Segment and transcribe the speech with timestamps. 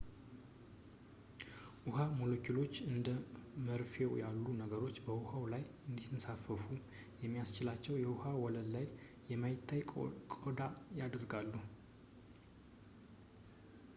[1.81, 3.09] የውሃ ሞለኪውሎች እንደ
[3.65, 6.63] መርፌው ያሉ ነገሮች በውሃው ላይ እንዲንሳፈፉ
[7.25, 8.87] የሚያስችላቸውን የውሃ ወለል ላይ
[9.33, 9.83] የማይታይ
[10.43, 10.59] ቆዳ
[11.01, 11.53] ያደርጋሉ